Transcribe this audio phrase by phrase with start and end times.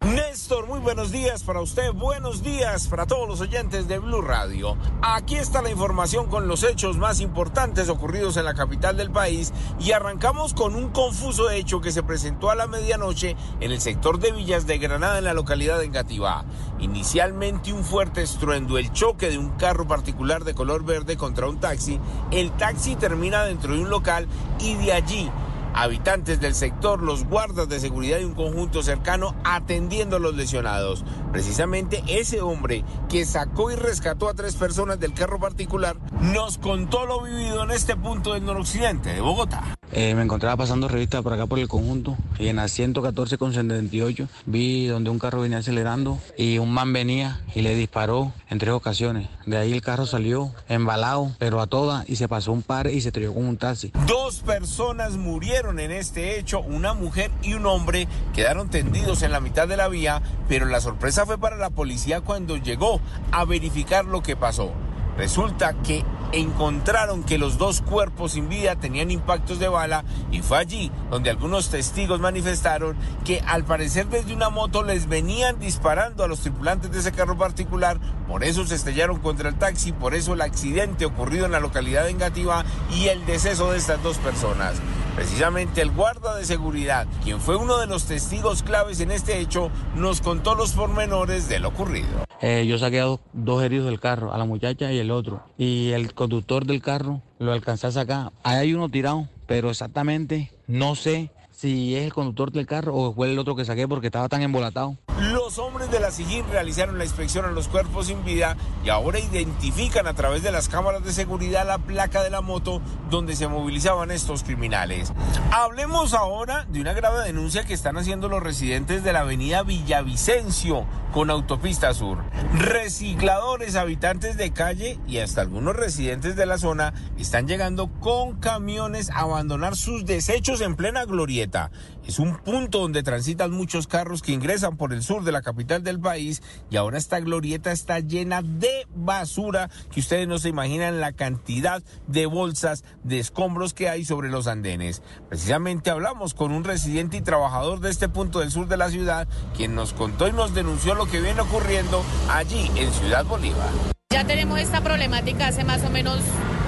[0.00, 4.76] Néstor, muy buenos días para usted, buenos días para todos los oyentes de Blue Radio.
[5.02, 9.52] Aquí está la información con los hechos más importantes ocurridos en la capital del país
[9.78, 14.18] y arrancamos con un confuso hecho que se presentó a la medianoche en el sector
[14.18, 16.44] de Villas de Granada en la localidad de Engativá.
[16.78, 21.60] Inicialmente un fuerte estruendo, el choque de un carro particular de color verde contra un
[21.60, 22.00] taxi.
[22.30, 24.26] El taxi termina dentro de un local
[24.58, 25.30] y de allí
[25.76, 31.04] habitantes del sector, los guardas de seguridad y un conjunto cercano atendiendo a los lesionados.
[31.32, 37.06] Precisamente ese hombre que sacó y rescató a tres personas del carro particular nos contó
[37.06, 39.76] lo vivido en este punto del noroccidente de Bogotá.
[39.92, 43.52] Eh, me encontraba pasando revista por acá por el conjunto y en la 114 con
[43.54, 48.58] 78 vi donde un carro venía acelerando y un man venía y le disparó en
[48.58, 49.28] tres ocasiones.
[49.46, 53.00] De ahí el carro salió embalado, pero a toda y se pasó un par y
[53.00, 53.92] se estrelló con un taxi.
[54.06, 59.40] Dos personas murieron en este hecho, una mujer y un hombre quedaron tendidos en la
[59.40, 63.00] mitad de la vía, pero la sorpresa fue para la policía cuando llegó
[63.32, 64.72] a verificar lo que pasó.
[65.16, 70.58] Resulta que encontraron que los dos cuerpos sin vida tenían impactos de bala y fue
[70.58, 76.28] allí donde algunos testigos manifestaron que al parecer desde una moto les venían disparando a
[76.28, 80.34] los tripulantes de ese carro particular, por eso se estrellaron contra el taxi, por eso
[80.34, 84.74] el accidente ocurrido en la localidad de Engativá y el deceso de estas dos personas.
[85.16, 89.70] Precisamente el guarda de seguridad, quien fue uno de los testigos claves en este hecho,
[89.94, 92.26] nos contó los pormenores de lo ocurrido.
[92.42, 95.42] Eh, yo saqué a dos, dos heridos del carro, a la muchacha y el otro.
[95.56, 98.32] Y el conductor del carro lo alcancé a sacar.
[98.42, 103.14] Ahí hay uno tirado, pero exactamente no sé si es el conductor del carro o
[103.14, 104.98] fue el otro que saqué porque estaba tan embolatado.
[105.20, 109.18] Los hombres de la SIGIN realizaron la inspección a los cuerpos sin vida y ahora
[109.18, 113.48] identifican a través de las cámaras de seguridad la placa de la moto donde se
[113.48, 115.14] movilizaban estos criminales.
[115.52, 120.84] Hablemos ahora de una grave denuncia que están haciendo los residentes de la avenida Villavicencio
[121.12, 122.18] con Autopista Sur.
[122.52, 129.08] Recicladores, habitantes de calle y hasta algunos residentes de la zona están llegando con camiones
[129.08, 131.70] a abandonar sus desechos en plena glorieta.
[132.06, 135.82] Es un punto donde transitan muchos carros que ingresan por el sur de la capital
[135.82, 141.00] del país y ahora esta glorieta está llena de basura que ustedes no se imaginan
[141.00, 145.02] la cantidad de bolsas de escombros que hay sobre los andenes.
[145.28, 149.28] Precisamente hablamos con un residente y trabajador de este punto del sur de la ciudad
[149.56, 153.70] quien nos contó y nos denunció lo que viene ocurriendo allí en Ciudad Bolívar.
[154.10, 156.20] Ya tenemos esta problemática hace más o menos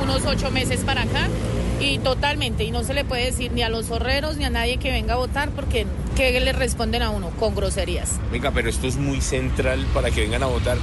[0.03, 1.29] unos ocho meses para acá
[1.81, 4.79] y totalmente, y no se le puede decir ni a los horreros ni a nadie
[4.79, 7.31] que venga a votar porque ¿qué le responden a uno?
[7.39, 8.19] Con groserías.
[8.33, 10.77] Venga, pero esto es muy central para que vengan a votar.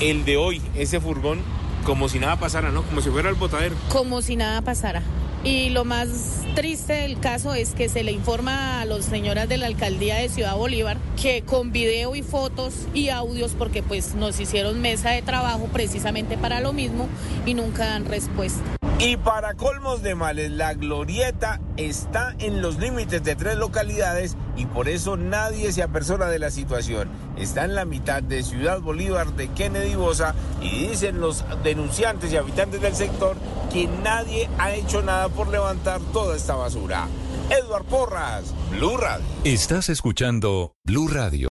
[0.00, 1.42] El de hoy, ese furgón,
[1.84, 2.82] como si nada pasara, ¿no?
[2.82, 3.76] Como si fuera el botadero.
[3.88, 5.02] Como si nada pasara.
[5.44, 9.56] Y lo más triste del caso es que se le informa a las señoras de
[9.56, 14.40] la alcaldía de Ciudad Bolívar que con video y fotos y audios, porque pues nos
[14.40, 17.08] hicieron mesa de trabajo precisamente para lo mismo
[17.46, 18.60] y nunca dan respuesta.
[19.00, 24.66] Y para colmos de males, la glorieta está en los límites de tres localidades y
[24.66, 27.08] por eso nadie se apersona de la situación.
[27.36, 32.38] Está en la mitad de Ciudad Bolívar de Kennedy Bosa y dicen los denunciantes y
[32.38, 33.36] habitantes del sector
[33.72, 37.06] que nadie ha hecho nada por levantar toda esta basura.
[37.50, 39.24] Edward Porras, Blue Radio.
[39.44, 41.46] Estás escuchando Blue Radio.